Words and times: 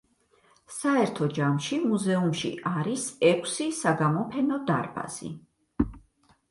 საერთო 0.75 1.27
ჯამში 1.37 1.79
მუზეუმში 1.83 2.51
არის 2.71 3.05
ექვსი 3.33 3.69
საგამოფენო 3.83 4.61
დარბაზი. 4.73 5.33